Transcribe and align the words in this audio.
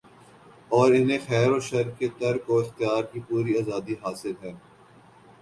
اور 0.71 0.91
انھیں 0.97 1.25
خیروشر 1.27 1.89
کے 1.99 2.07
ترک 2.19 2.49
و 2.49 2.57
اختیار 2.59 3.03
کی 3.11 3.19
پوری 3.27 3.57
آزادی 3.59 3.95
حاصل 4.03 4.33
ہے 4.43 4.53